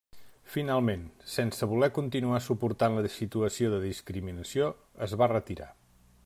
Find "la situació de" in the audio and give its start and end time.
3.01-3.83